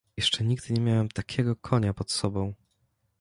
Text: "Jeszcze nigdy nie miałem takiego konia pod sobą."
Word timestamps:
"Jeszcze 0.17 0.43
nigdy 0.43 0.73
nie 0.73 0.81
miałem 0.81 1.09
takiego 1.09 1.55
konia 1.55 1.93
pod 1.93 2.11
sobą." 2.11 2.53